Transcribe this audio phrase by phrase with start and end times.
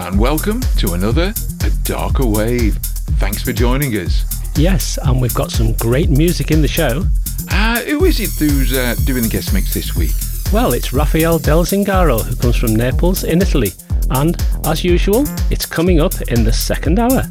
[0.00, 2.76] And welcome to another A Darker Wave.
[3.18, 4.24] Thanks for joining us.
[4.56, 7.04] Yes, and we've got some great music in the show.
[7.50, 10.12] Uh, who is it who's uh, doing the guest mix this week?
[10.54, 13.72] Well, it's Rafael Del Zingaro who comes from Naples in Italy.
[14.08, 17.22] And as usual, it's coming up in the second hour.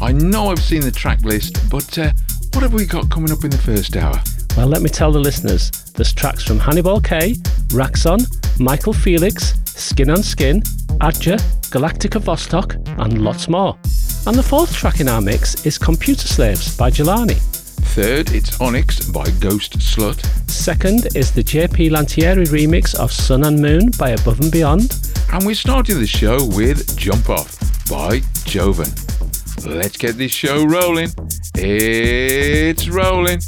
[0.00, 2.10] I know I've seen the track list, but uh,
[2.54, 4.18] what have we got coming up in the first hour?
[4.56, 7.34] Well, let me tell the listeners there's tracks from Hannibal K,
[7.68, 8.24] Raxon,
[8.58, 10.62] Michael Felix, Skin on Skin,
[11.00, 11.38] Aadja,
[11.70, 13.76] Galactika Vostock, and lots more.
[14.26, 17.36] And the fourth track in our mix is Computer Slaves by Jelani.
[17.94, 20.24] Third, it's Onyx by Ghost Slut.
[20.50, 24.96] Second is the JP Lantieri remix of Sun and Moon by Above and Beyond.
[25.32, 28.92] And we're starting the show with Jump Off by Jovonn.
[29.66, 31.10] Let's get this show rolling.
[31.54, 33.40] It's rolling.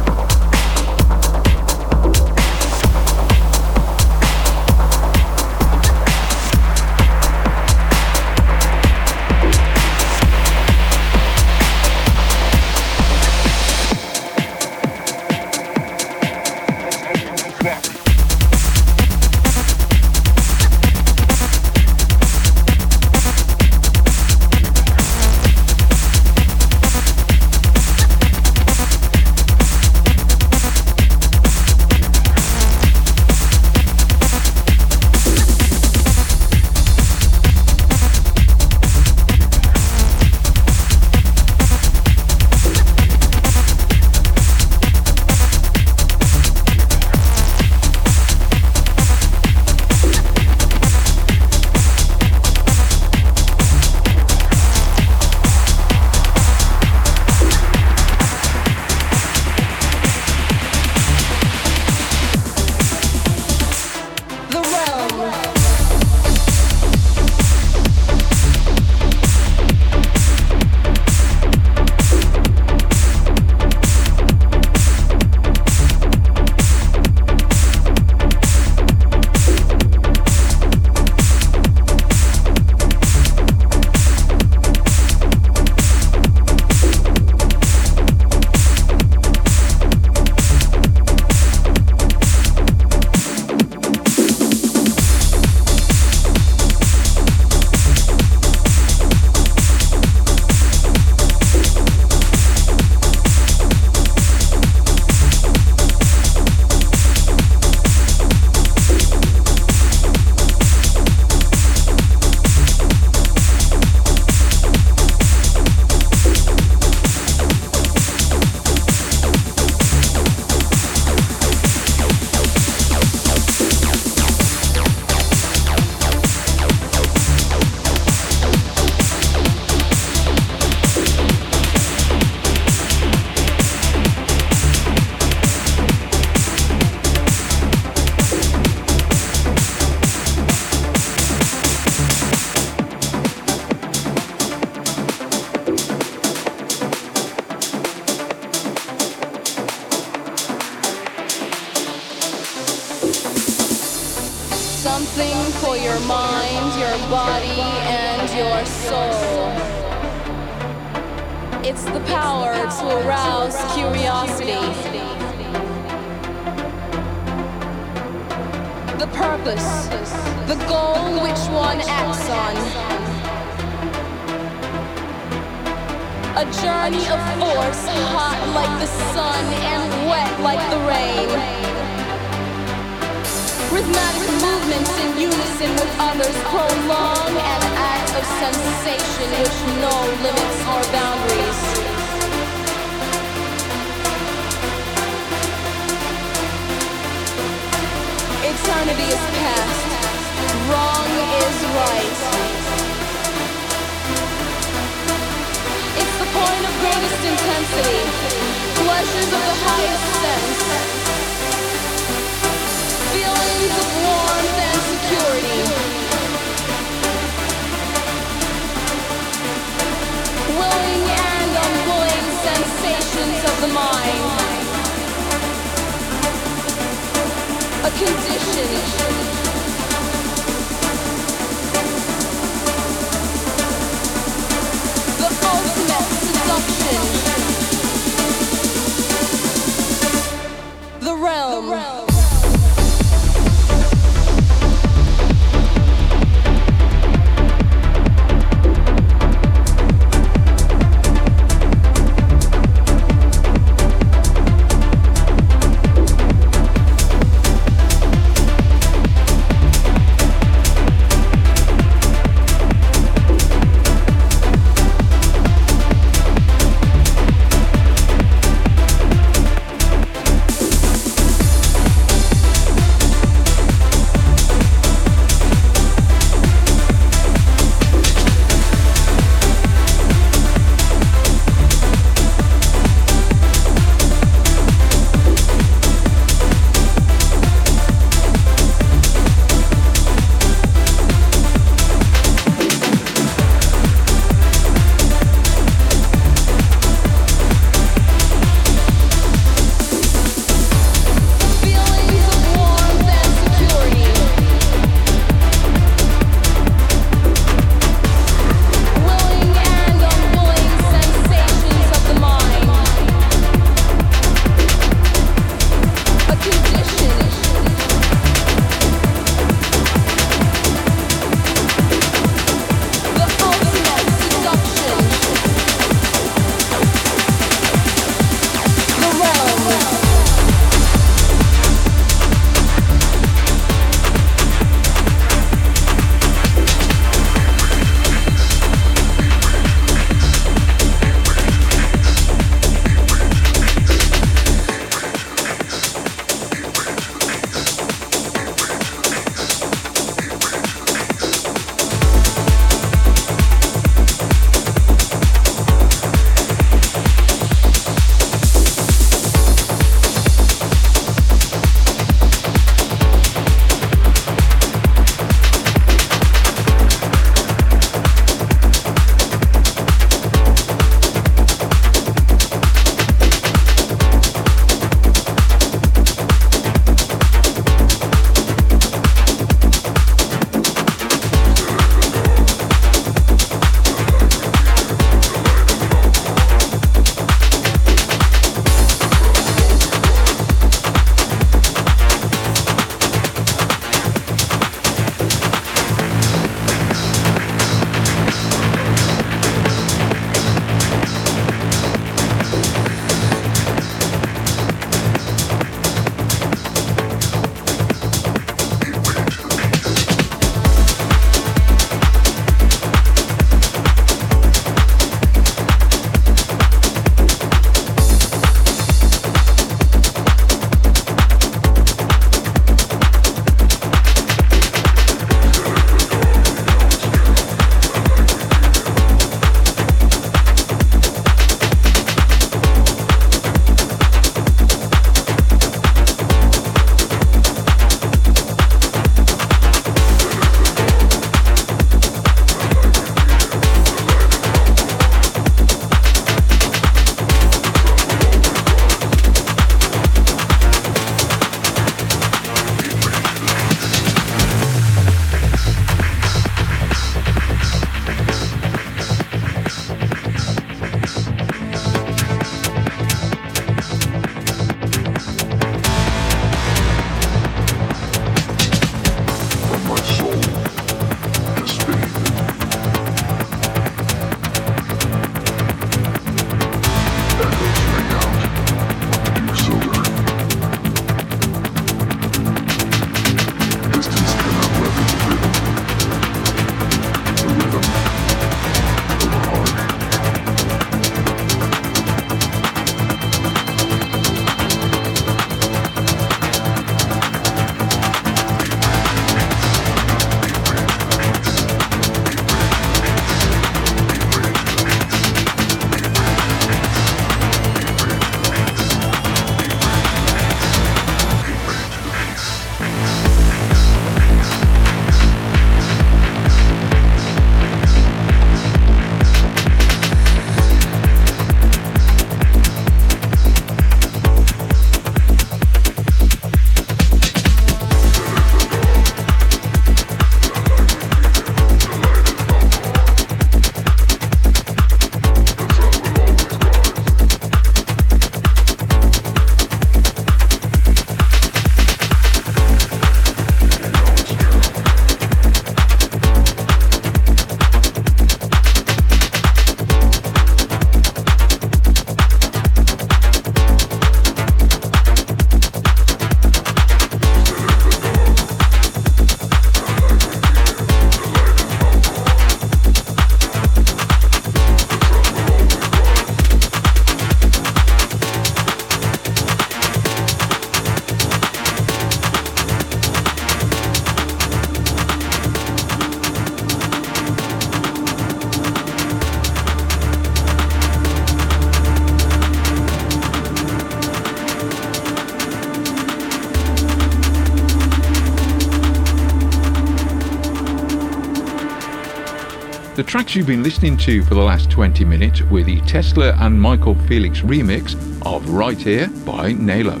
[593.06, 596.96] Tracks you've been listening to for the last 20 minutes were the Tesla and Michael
[597.06, 597.94] Felix remix
[598.26, 600.00] of Right Here by Nalo,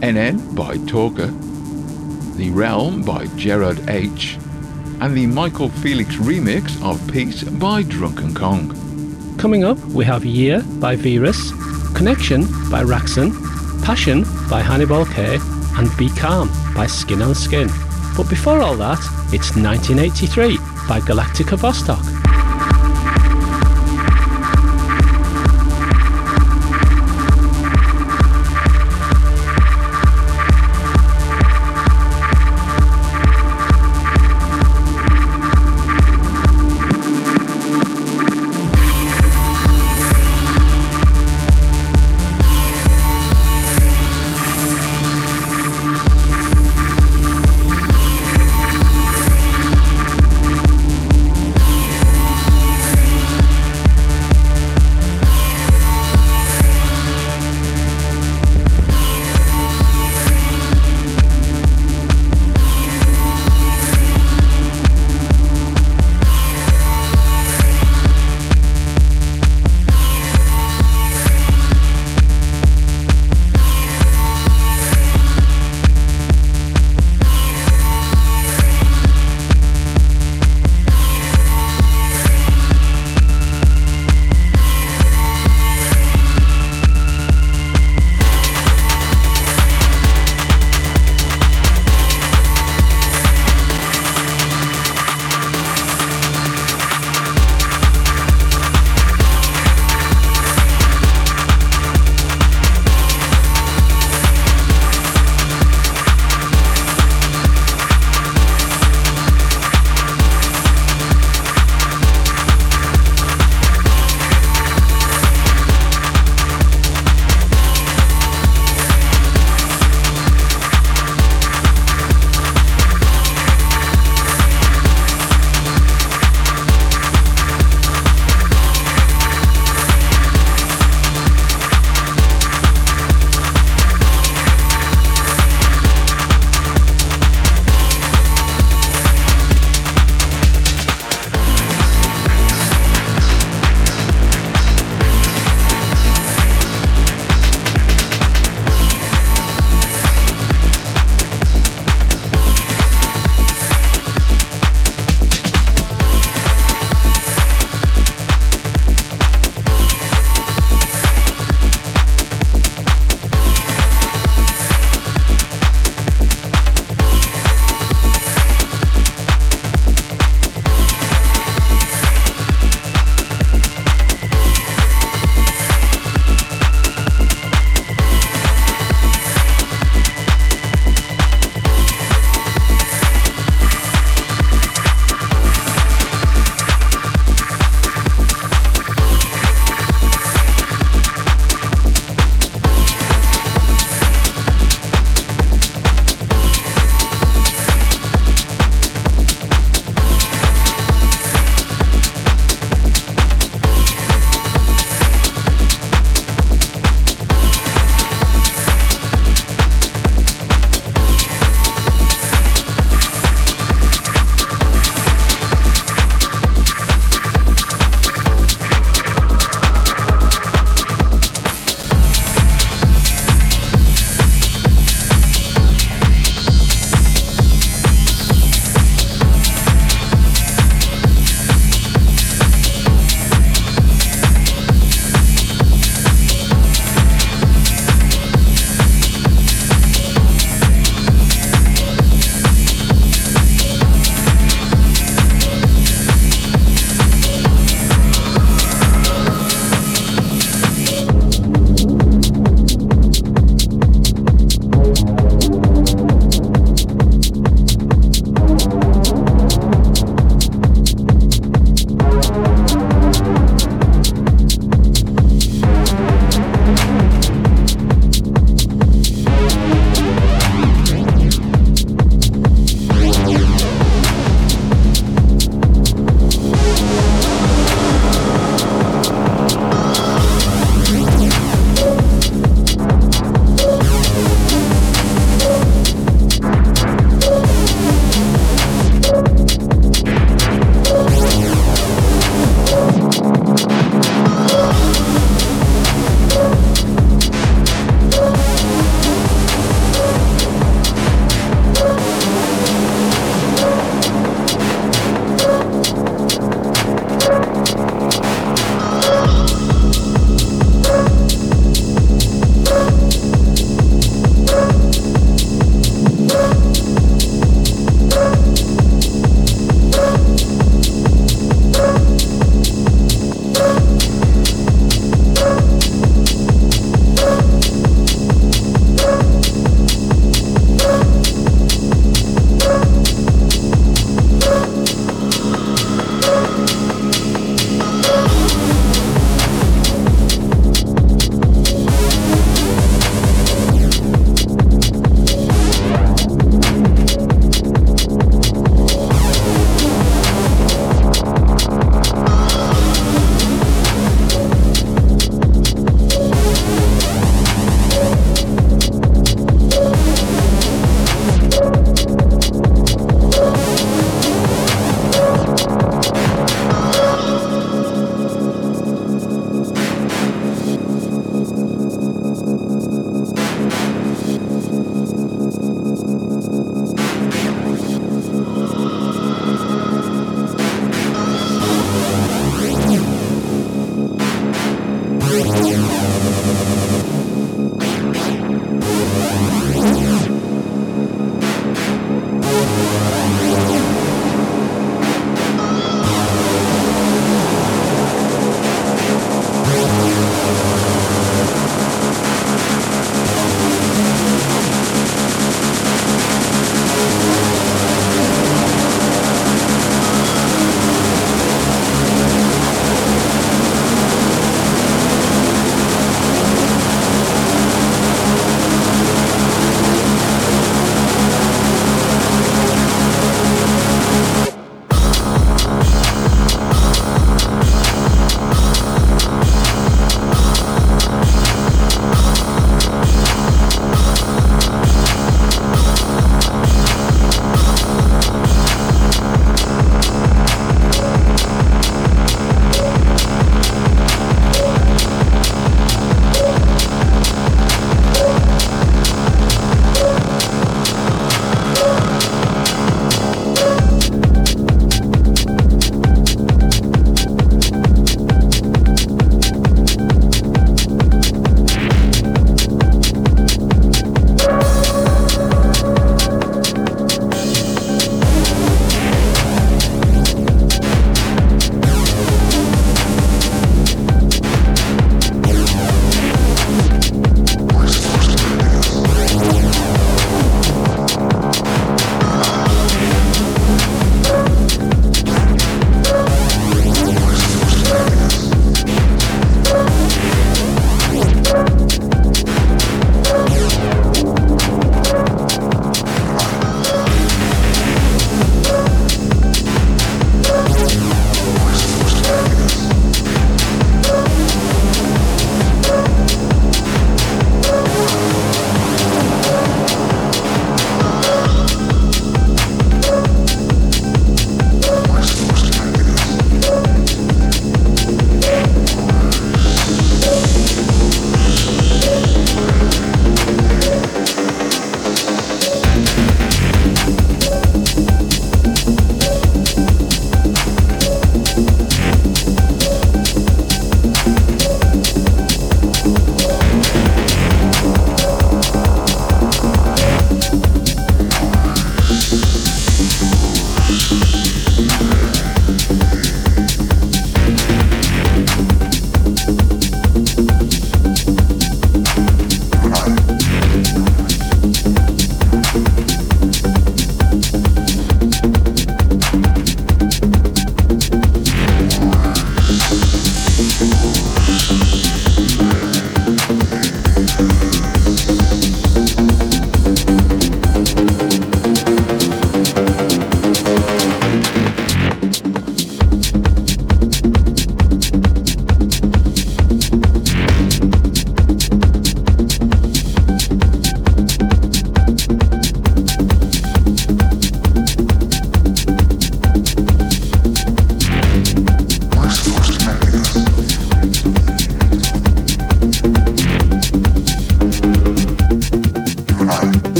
[0.00, 1.28] NN by Talker,
[2.36, 4.36] The Realm by Gerard H,
[5.00, 9.36] and the Michael Felix remix of Peace by Drunken Kong.
[9.38, 11.50] Coming up, we have Year by Virus,
[11.94, 13.32] Connection by Raxon,
[13.82, 15.38] Passion by Hannibal K,
[15.76, 17.68] and Be Calm by Skin on Skin.
[18.18, 18.98] But before all that,
[19.32, 22.11] it's 1983 by Galactika Vostock.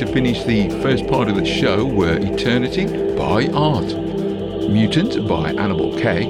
[0.00, 2.86] To finish the first part of the show were Eternity
[3.16, 3.84] by Art,
[4.70, 6.22] Mutant by Hannibal K,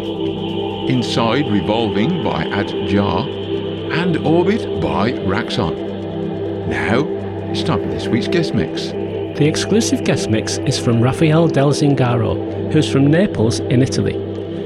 [0.93, 6.67] Inside Revolving by Ad Jar, and Orbit by Raxon.
[6.67, 7.07] Now,
[7.53, 8.89] it's time for this week's guest mix.
[8.89, 14.17] The exclusive guest mix is from Raffaele Del Zingaro, who's from Naples in Italy.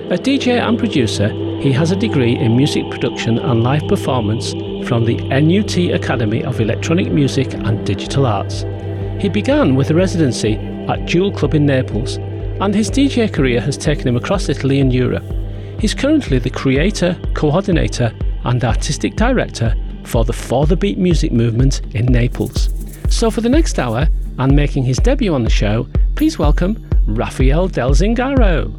[0.09, 1.29] A DJ and producer,
[1.61, 4.53] he has a degree in music production and live performance
[4.89, 8.65] from the NUT Academy of Electronic Music and Digital Arts.
[9.19, 10.57] He began with a residency
[10.89, 14.93] at Duel Club in Naples, and his DJ career has taken him across Italy and
[14.93, 15.25] Europe.
[15.81, 18.13] He's currently the creator, coordinator,
[18.45, 22.69] and artistic director for the For the Beat music movement in Naples.
[23.09, 24.07] So, for the next hour,
[24.39, 28.73] and making his debut on the show, please welcome Raffaele Del Zingaro.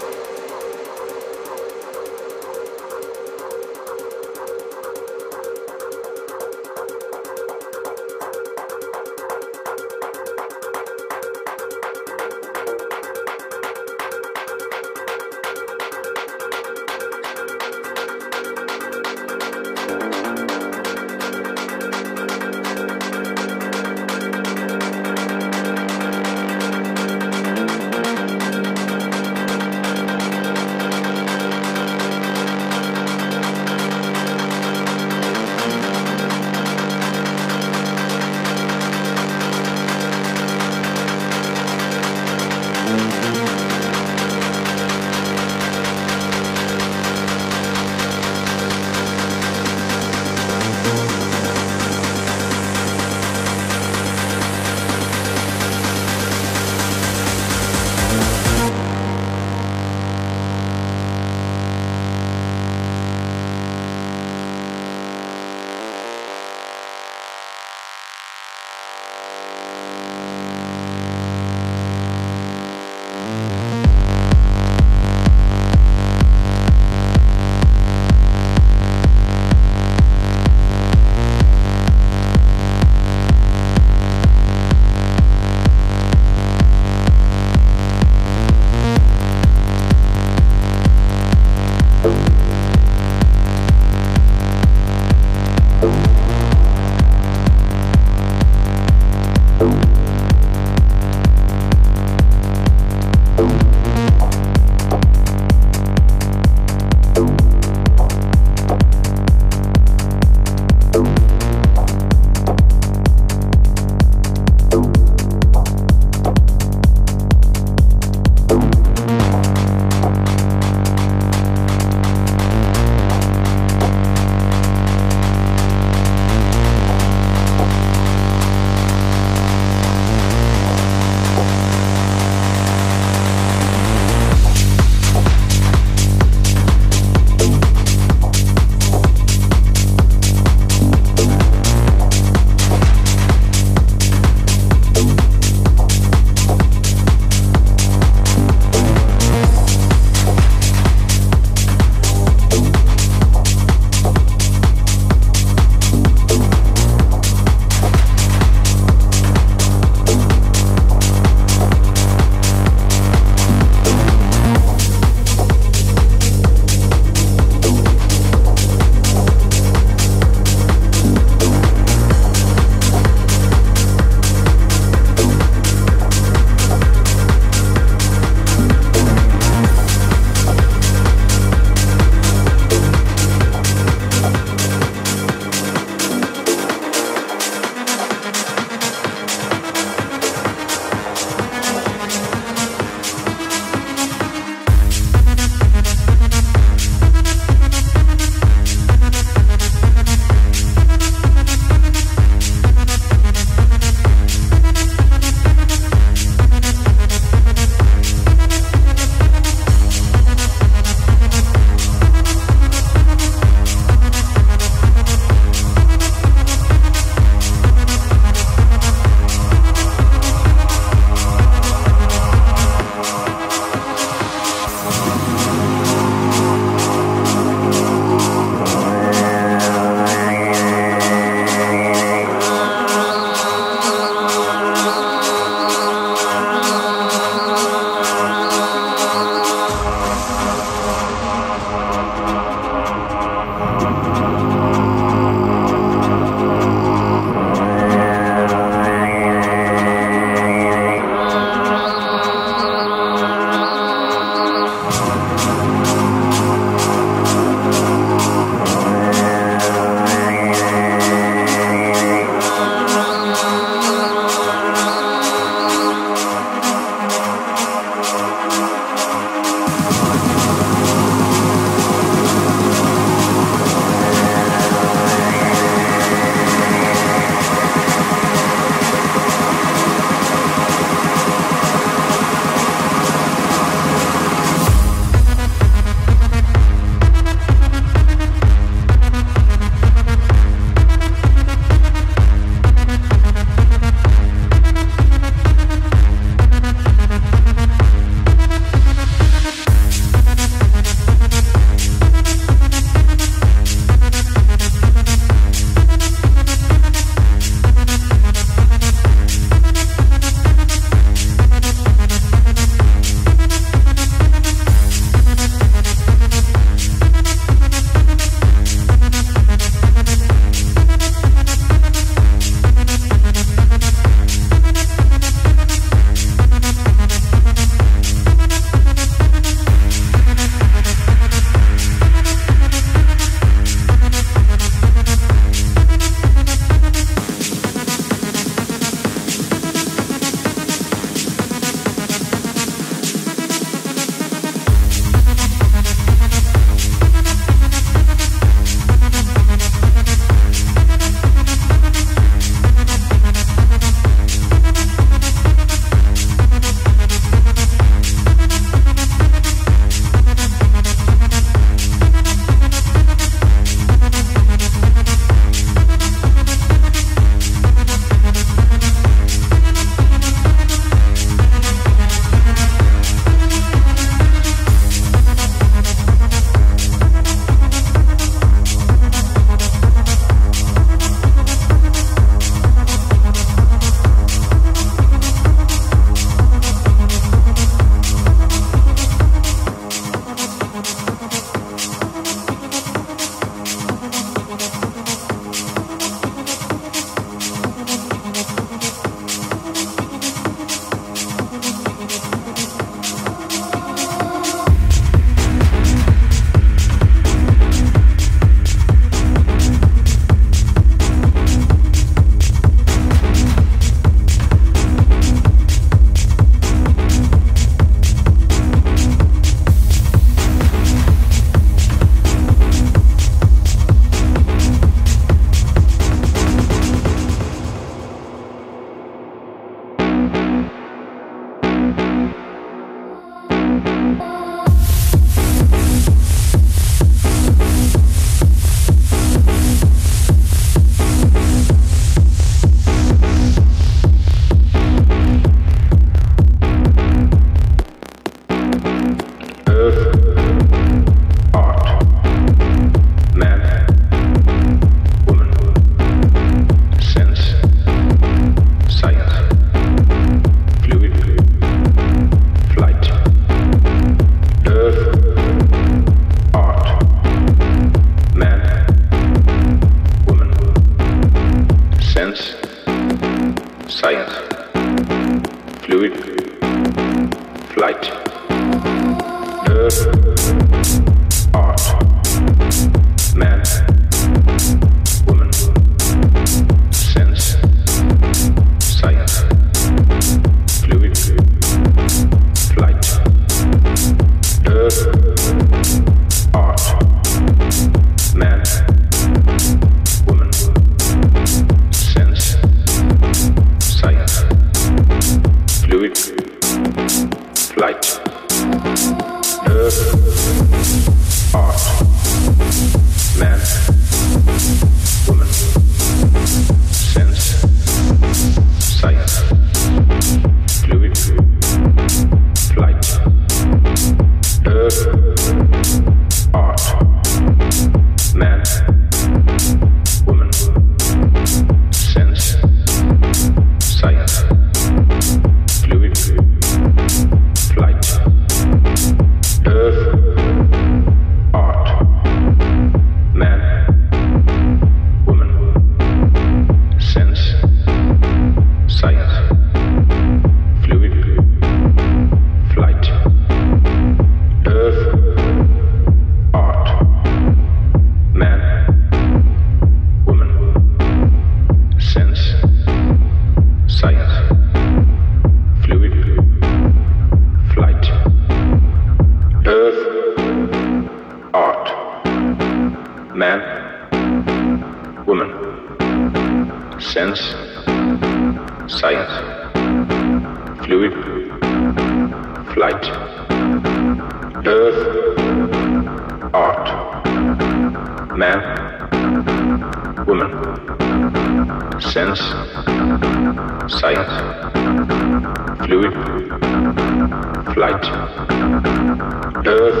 [599.74, 600.00] earth,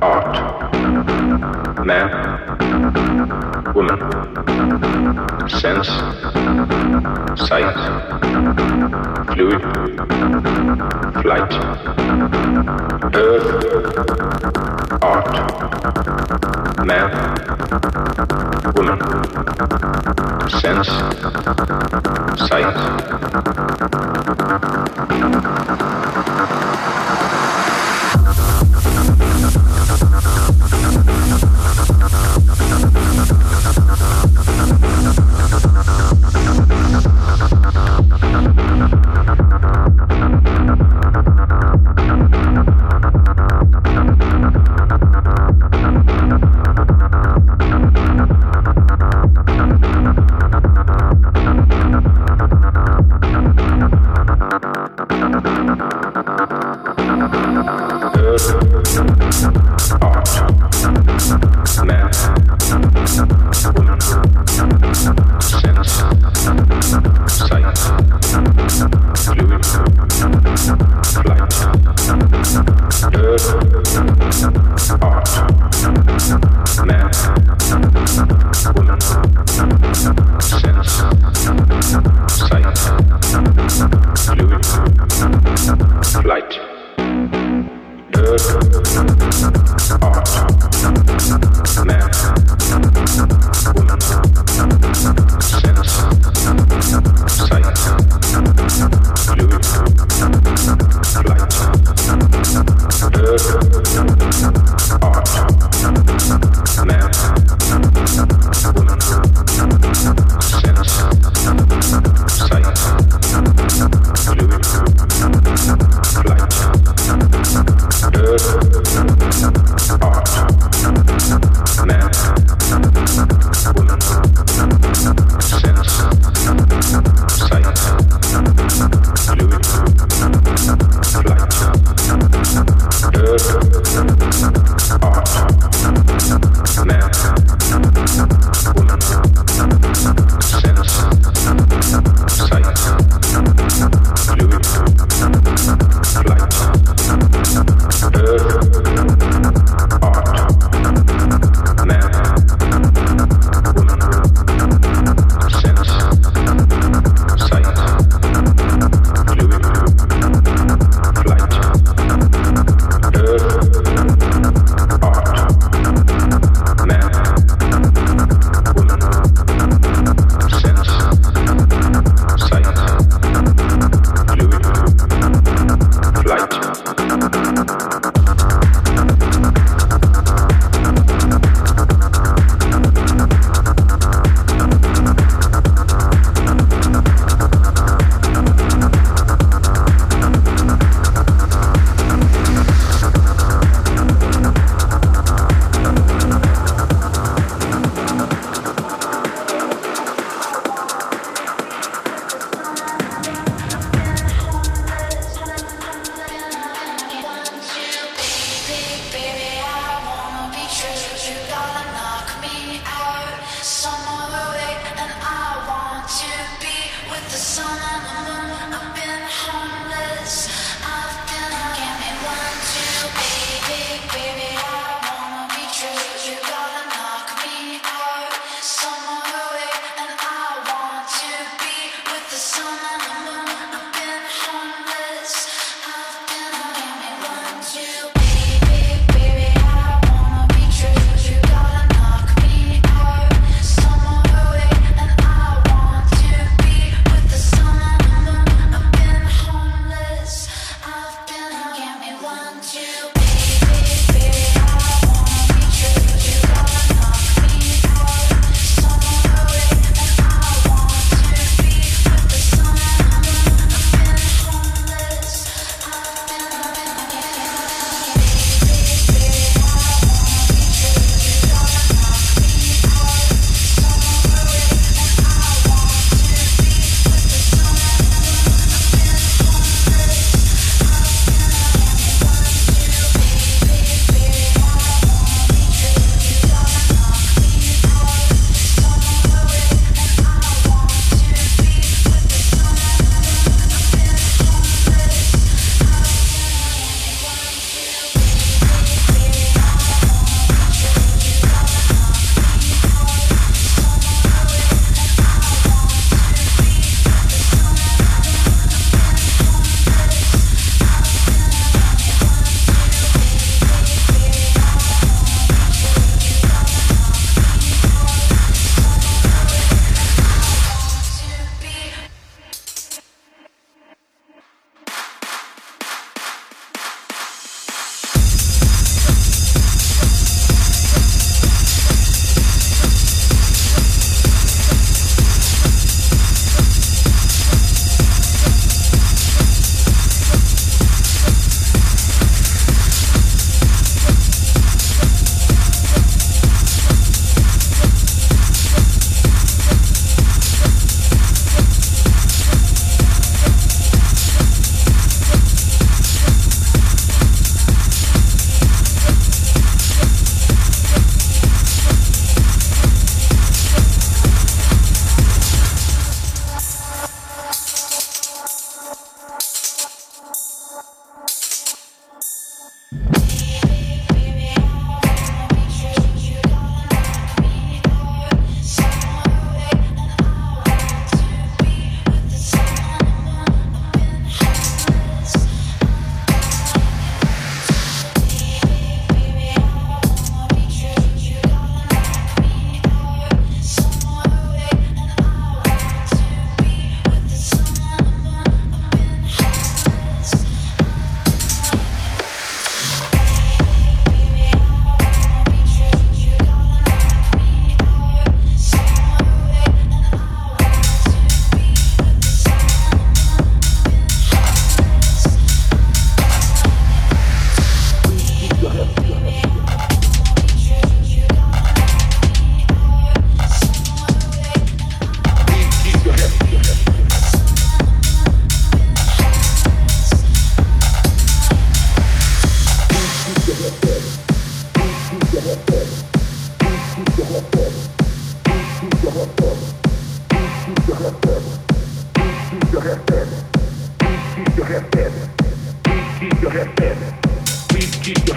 [0.00, 0.34] art,
[1.84, 2.08] man,
[3.74, 3.98] woman,
[5.48, 5.88] sense,
[7.48, 7.78] sight,
[9.34, 9.62] fluid,
[11.22, 11.52] flight,
[13.16, 13.48] earth,
[15.02, 15.32] art,
[16.86, 17.08] man,
[18.76, 18.98] woman,
[20.60, 20.90] sense,
[22.48, 23.41] sight,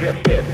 [0.06, 0.46] your head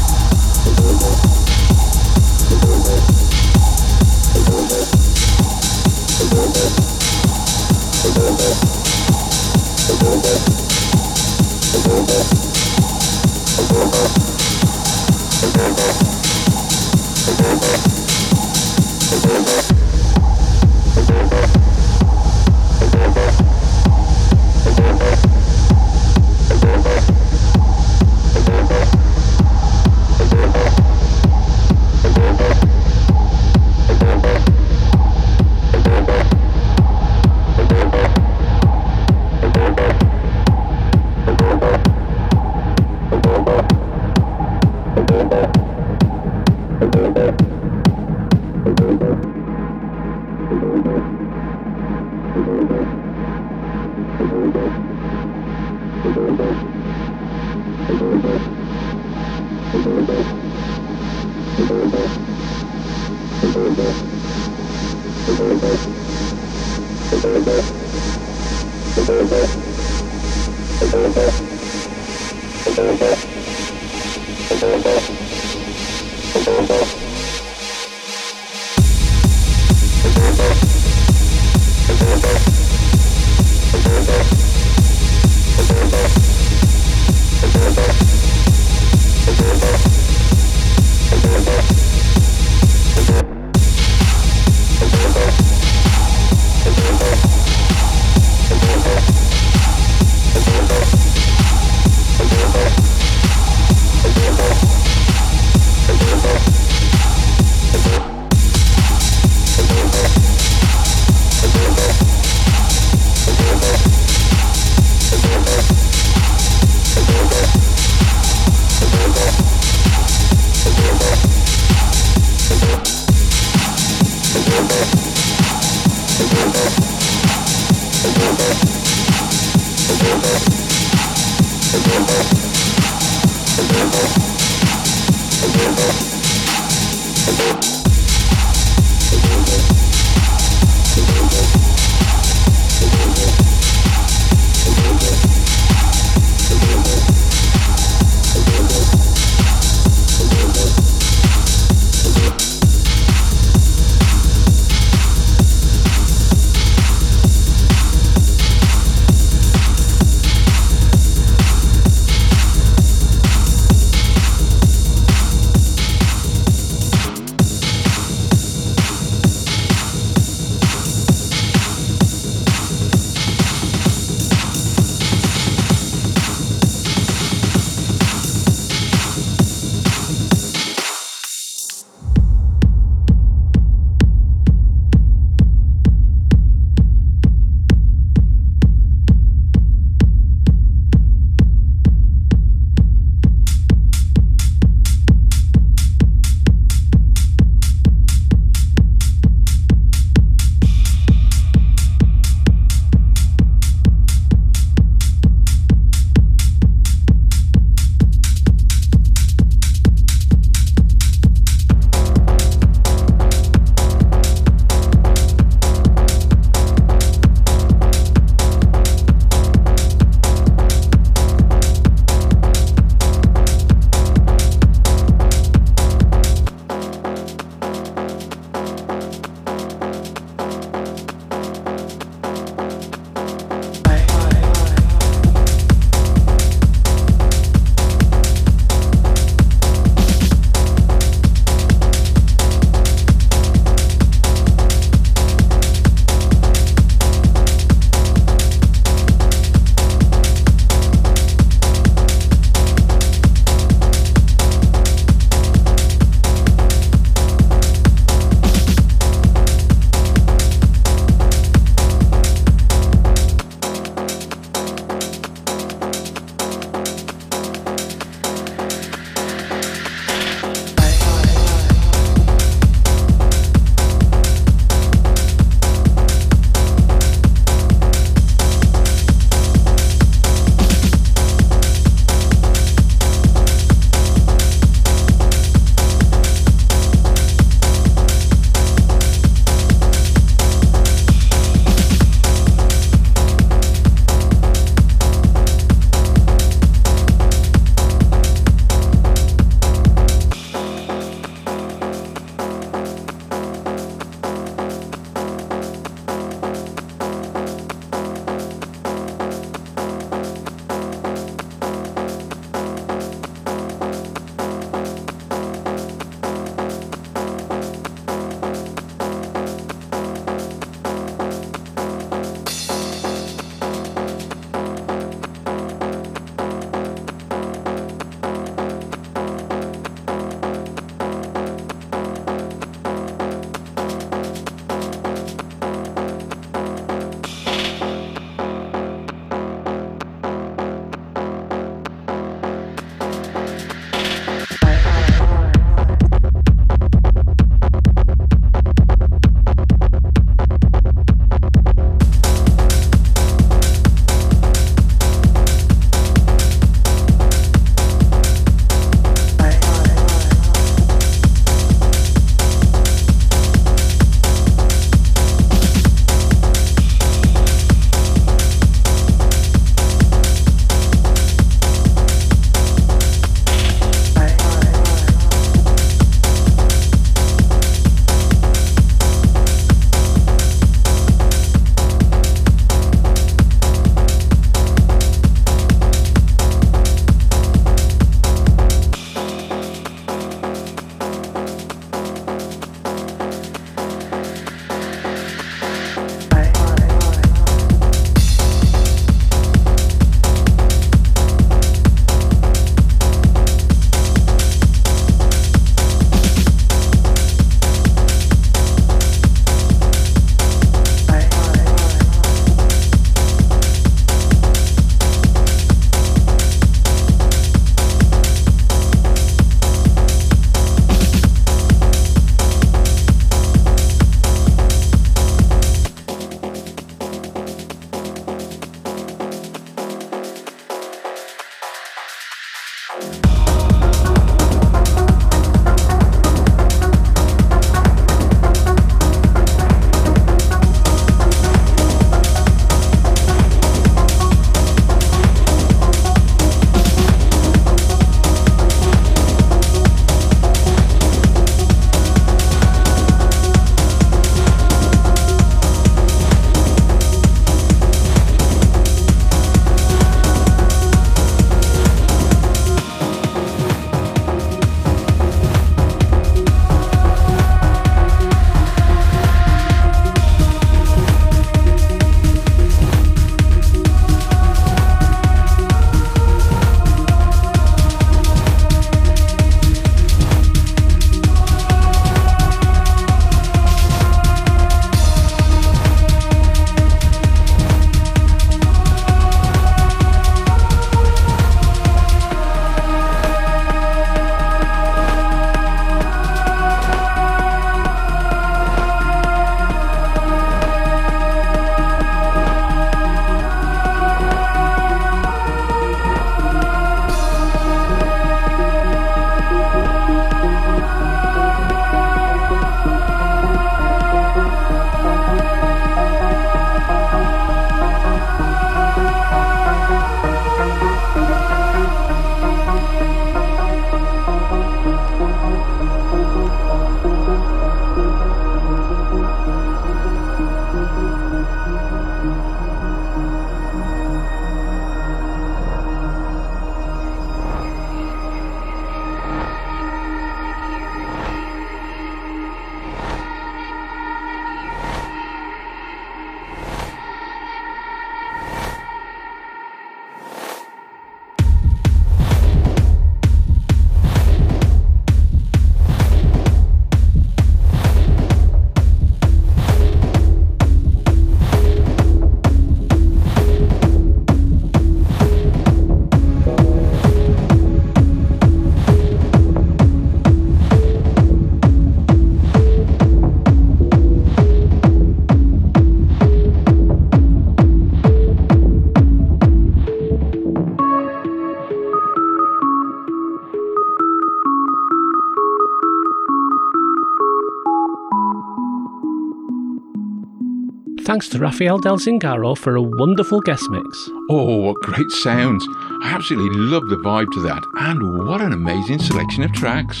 [591.10, 594.08] Thanks to Raffaele Del Zingaro for a wonderful guest mix.
[594.30, 595.66] Oh, what great sounds!
[596.04, 600.00] I absolutely love the vibe to that, and what an amazing selection of tracks.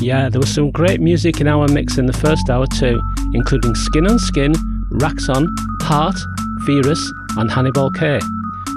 [0.00, 3.00] Yeah, there was some great music in our mix in the first hour too,
[3.34, 4.52] including Skin on Skin,
[4.90, 5.46] Raxon,
[5.82, 6.16] Heart,
[6.66, 8.18] Virus, and Hannibal K.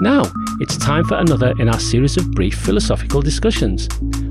[0.02, 3.90] Now, it's time for another in our series of brief philosophical discussions.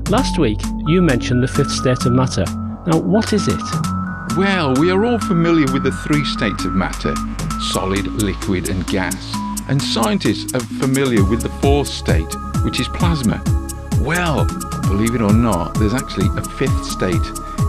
[0.09, 2.45] Last week, you mentioned the fifth state of matter.
[2.87, 3.61] Now, what is it?
[4.37, 7.13] Well, we are all familiar with the three states of matter
[7.61, 9.33] solid, liquid, and gas.
[9.69, 12.33] And scientists are familiar with the fourth state,
[12.63, 13.41] which is plasma.
[13.99, 14.45] Well,
[14.81, 17.21] believe it or not, there's actually a fifth state.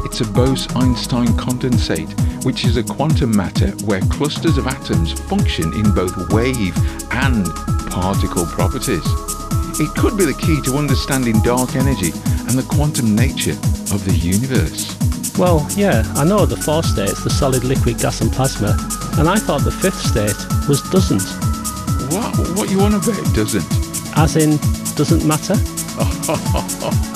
[0.04, 2.12] It's a Bose Einstein condensate,
[2.44, 6.76] which is a quantum matter where clusters of atoms function in both wave
[7.12, 7.46] and
[7.90, 9.06] particle properties.
[9.78, 12.12] It could be the key to understanding dark energy
[12.48, 13.56] and the quantum nature
[13.94, 14.96] of the universe.
[15.38, 18.76] Well, yeah, I know the four states, the solid, liquid, gas, and plasma,
[19.18, 20.36] and I thought the fifth state
[20.68, 21.22] was doesn't.
[22.12, 22.56] What?
[22.56, 23.64] What you want to about doesn't?
[24.16, 24.58] As in,
[24.94, 25.54] doesn't matter?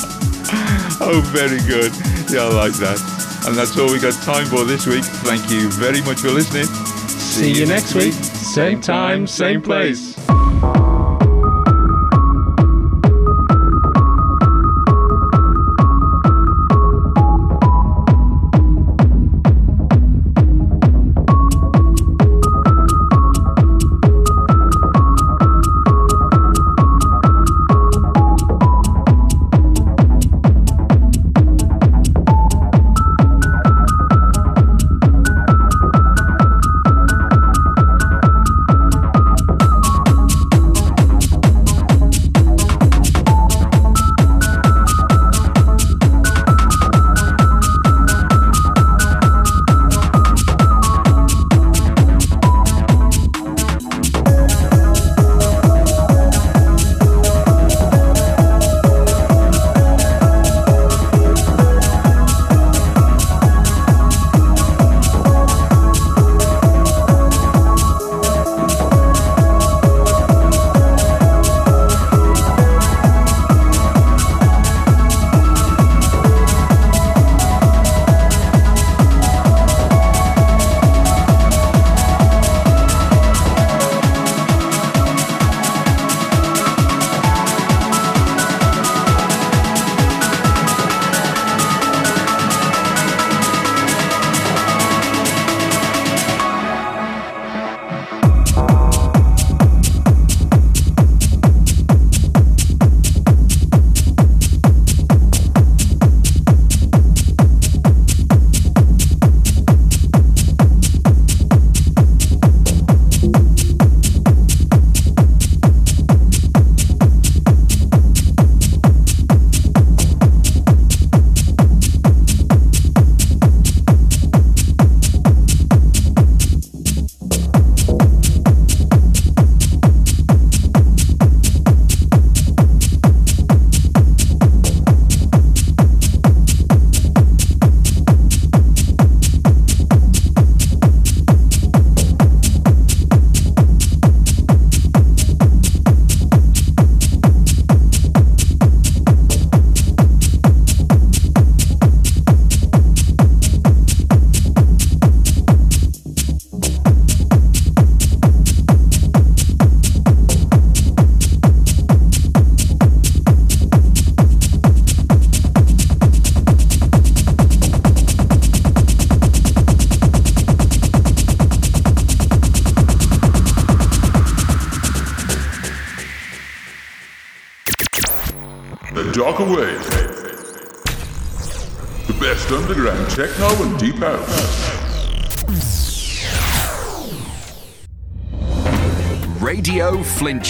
[0.99, 1.93] Oh, very good.
[2.33, 2.99] Yeah, I like that.
[3.47, 5.05] And that's all we got time for this week.
[5.05, 6.65] Thank you very much for listening.
[6.65, 8.15] See you next week.
[8.15, 10.06] Same time, same place.